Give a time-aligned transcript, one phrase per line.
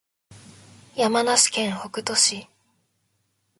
[0.95, 2.47] 山梨県北杜市